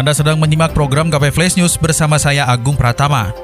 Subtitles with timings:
[0.00, 3.36] Anda sedang menyimak program KP Flash News bersama saya Agung Pratama.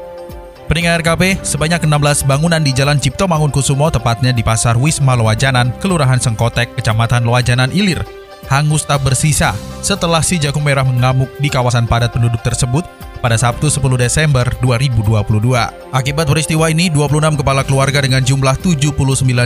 [0.65, 6.17] Pendengar KP, sebanyak 16 bangunan di Jalan Cipto Mangunkusumo, tepatnya di Pasar Wisma Loajanan, Kelurahan
[6.17, 8.01] Sengkotek, Kecamatan Loajanan Ilir,
[8.49, 9.53] hangus tak bersisa
[9.85, 12.89] setelah si jagung merah mengamuk di kawasan padat penduduk tersebut
[13.21, 15.29] pada Sabtu 10 Desember 2022.
[15.93, 18.97] Akibat peristiwa ini, 26 kepala keluarga dengan jumlah 79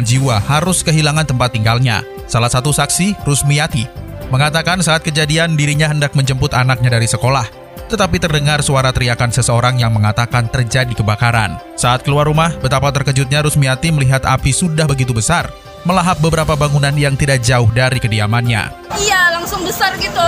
[0.06, 2.06] jiwa harus kehilangan tempat tinggalnya.
[2.30, 7.44] Salah satu saksi, Rusmiati, mengatakan saat kejadian dirinya hendak menjemput anaknya dari sekolah.
[7.90, 11.58] Tetapi terdengar suara teriakan seseorang yang mengatakan terjadi kebakaran.
[11.74, 15.50] Saat keluar rumah, betapa terkejutnya Rusmiati melihat api sudah begitu besar,
[15.82, 18.70] melahap beberapa bangunan yang tidak jauh dari kediamannya.
[18.94, 20.22] Iya, langsung besar gitu.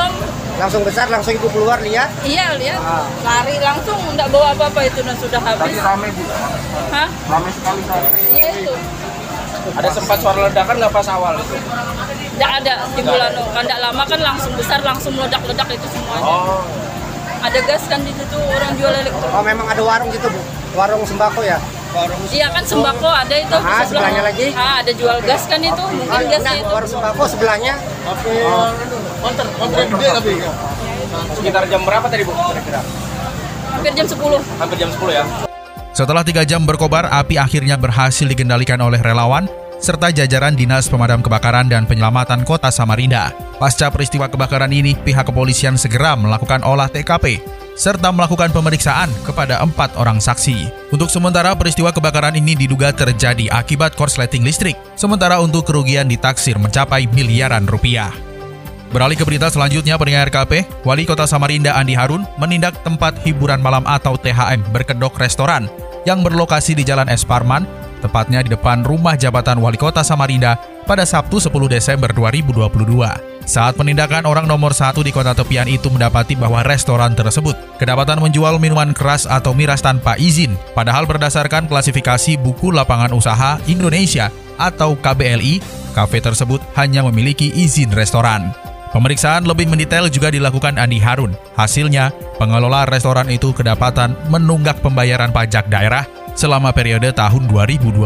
[0.59, 2.11] Langsung besar, langsung ibu keluar lihat.
[2.27, 2.83] Iya, lihat.
[2.83, 3.07] Ah.
[3.23, 5.63] Lari langsung, nggak bawa apa-apa itu dan sudah habis.
[5.63, 6.23] Tadi rame bu,
[6.91, 7.09] Hah?
[7.31, 7.81] rame sekali.
[8.35, 8.75] Iya itu.
[9.73, 11.57] Ada sempat suara ledakan nggak pas awal itu?
[12.33, 16.25] Nggak ada di bulan kan nggak lama kan langsung besar, langsung meledak-ledak itu semuanya.
[16.25, 16.63] Oh,
[17.41, 19.27] Ada gas kan di situ orang jual elektro.
[19.29, 20.39] oh memang ada warung gitu bu,
[20.73, 21.59] warung sembako ya?
[21.93, 23.83] Warung Iya kan sembako ada itu Ah, sebelah.
[23.85, 24.47] sebelahnya lagi?
[24.55, 26.71] Ah, ada jual gas kan itu, mungkin gasnya itu.
[26.71, 27.75] warung sembako sebelahnya.
[29.21, 30.33] Konter, konter gede tapi.
[31.33, 32.33] Sekitar jam berapa tadi bu?
[32.33, 32.81] Kira-kira?
[33.73, 34.41] Hampir jam 10.
[34.59, 35.25] Hampir jam 10 ya?
[35.93, 39.45] Setelah tiga jam berkobar, api akhirnya berhasil dikendalikan oleh relawan
[39.77, 43.37] serta jajaran Dinas Pemadam Kebakaran dan Penyelamatan Kota Samarinda.
[43.61, 47.45] Pasca peristiwa kebakaran ini, pihak kepolisian segera melakukan olah TKP
[47.77, 50.93] serta melakukan pemeriksaan kepada empat orang saksi.
[50.93, 57.09] Untuk sementara, peristiwa kebakaran ini diduga terjadi akibat korsleting listrik, sementara untuk kerugian ditaksir mencapai
[57.13, 58.32] miliaran rupiah.
[58.93, 63.89] Beralih ke berita selanjutnya, pendengar RKP, Wali Kota Samarinda Andi Harun menindak tempat hiburan malam
[63.89, 65.65] atau THM berkedok restoran
[66.05, 67.65] yang berlokasi di Jalan Es Parman,
[68.05, 73.33] tepatnya di depan rumah jabatan Wali Kota Samarinda pada Sabtu 10 Desember 2022.
[73.49, 78.61] Saat penindakan orang nomor satu di kota tepian itu mendapati bahwa restoran tersebut kedapatan menjual
[78.63, 84.31] minuman keras atau miras tanpa izin, padahal berdasarkan klasifikasi buku lapangan usaha Indonesia
[84.61, 85.59] atau KBLI,
[85.97, 88.55] kafe tersebut hanya memiliki izin restoran.
[88.93, 91.33] Pemeriksaan lebih mendetail juga dilakukan Andi Harun.
[91.57, 96.05] Hasilnya, pengelola restoran itu kedapatan menunggak pembayaran pajak daerah
[96.37, 98.05] selama periode tahun 2022.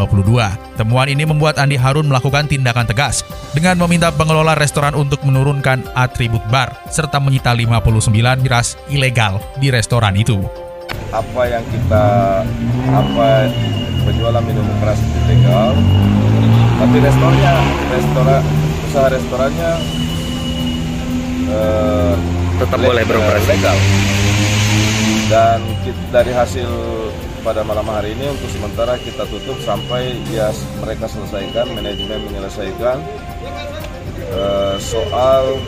[0.79, 6.43] Temuan ini membuat Andi Harun melakukan tindakan tegas dengan meminta pengelola restoran untuk menurunkan atribut
[6.55, 10.39] bar serta menyita 59 miras ilegal di restoran itu.
[11.11, 12.07] Apa yang kita
[12.95, 13.51] apa
[14.07, 15.75] penjualan minuman keras itu legal,
[16.79, 17.53] tapi restorannya
[17.91, 18.43] restoran
[18.87, 19.71] usaha restorannya
[21.47, 22.15] eh,
[22.57, 23.49] Tetap le- boleh beroperasi.
[23.49, 23.77] legal.
[25.27, 26.71] Dan ki- dari hasil
[27.43, 32.99] pada malam hari ini untuk sementara kita tutup sampai ya mereka selesaikan manajemen menyelesaikan
[34.29, 35.59] eh, soal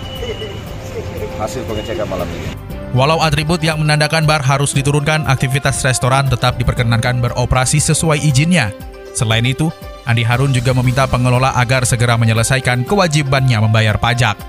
[1.37, 2.49] hasil pengecekan malam ini.
[2.91, 8.73] Walau atribut yang menandakan bar harus diturunkan, aktivitas restoran tetap diperkenankan beroperasi sesuai izinnya.
[9.13, 9.69] Selain itu,
[10.09, 14.41] Andi Harun juga meminta pengelola agar segera menyelesaikan kewajibannya membayar pajak.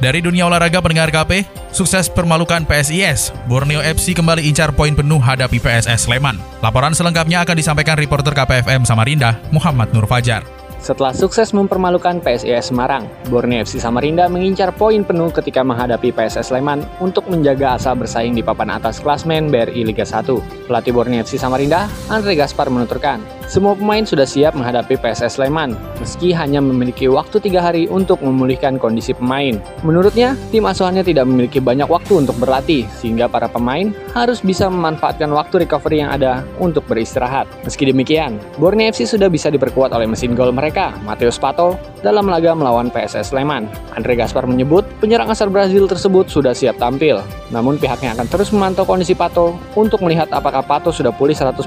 [0.00, 1.44] Dari dunia olahraga pendengar KP,
[1.76, 6.40] sukses permalukan PSIS, Borneo FC kembali incar poin penuh hadapi PSS Sleman.
[6.64, 10.40] Laporan selengkapnya akan disampaikan reporter KPFM Samarinda, Muhammad Nur Fajar.
[10.80, 16.80] Setelah sukses mempermalukan PSIS Semarang, Borneo FC Samarinda mengincar poin penuh ketika menghadapi PSS Sleman
[17.04, 20.24] untuk menjaga asa bersaing di papan atas klasmen BRI Liga 1.
[20.64, 26.30] Pelatih Borneo FC Samarinda, Andre Gaspar menuturkan, semua pemain sudah siap menghadapi PSS Sleman, meski
[26.30, 29.58] hanya memiliki waktu tiga hari untuk memulihkan kondisi pemain.
[29.82, 35.34] Menurutnya, tim asuhannya tidak memiliki banyak waktu untuk berlatih, sehingga para pemain harus bisa memanfaatkan
[35.34, 37.50] waktu recovery yang ada untuk beristirahat.
[37.66, 42.56] Meski demikian, Borneo FC sudah bisa diperkuat oleh mesin gol mereka, Mateus Pato, dalam laga
[42.56, 43.68] melawan PSS Sleman.
[43.96, 47.20] Andre Gaspar menyebut penyerang asal Brazil tersebut sudah siap tampil,
[47.52, 51.60] namun pihaknya akan terus memantau kondisi Pato untuk melihat apakah Pato sudah pulih 100%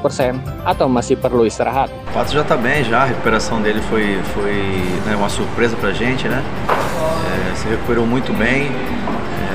[0.65, 1.93] atau masih perlu istirahat.
[2.11, 4.57] Pato já tá bem já, a recuperação dele foi, foi
[5.05, 6.41] né, uma surpresa pra gente, né?
[6.69, 8.69] É, se recuperou muito bem.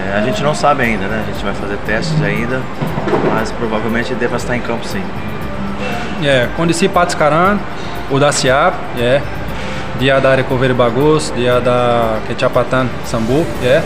[0.08, 1.24] É, a gente não sabe ainda, né?
[1.26, 2.62] A gente vai fazer testes ainda,
[3.34, 5.02] mas provavelmente deva estar em campo sim.
[6.19, 7.62] Ya, kondisi Pat sekarang
[8.10, 9.22] udah siap, ya.
[9.98, 11.78] Dia ada recovery bagus, dia ada
[12.30, 13.82] kecepatan sembuh, ya.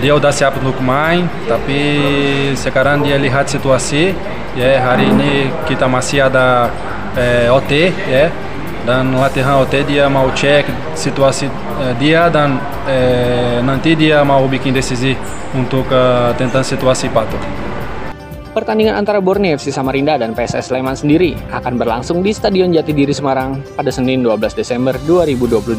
[0.00, 1.80] dia udah siap untuk main, tapi
[2.56, 4.16] sekarang dia lihat situasi.
[4.56, 6.72] Ya, hari ini kita masih ada
[7.14, 8.32] eh, OT, ya.
[8.84, 11.48] Dan latihan OT dia mau cek situasi
[11.80, 12.56] eh, dia dan
[12.88, 15.12] eh, nanti dia mau bikin desisi
[15.54, 17.38] untuk uh, tentang situasi Pato.
[18.54, 23.58] Pertandingan antara Borneo FC Samarinda dan PSS Sleman sendiri akan berlangsung di Stadion Jatidiri Semarang
[23.74, 25.74] pada Senin 12 Desember 2022.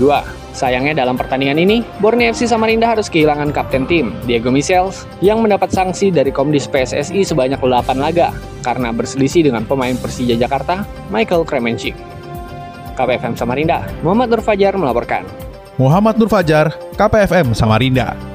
[0.52, 5.72] Sayangnya dalam pertandingan ini, Borneo FC Samarinda harus kehilangan kapten tim, Diego Michels, yang mendapat
[5.72, 11.96] sanksi dari Komdis PSSI sebanyak 8 laga karena berselisih dengan pemain Persija Jakarta, Michael Kremenchik.
[13.00, 15.24] KPFM Samarinda, Muhammad Nur Fajar melaporkan.
[15.80, 18.35] Muhammad Nur Fajar, KPFM Samarinda.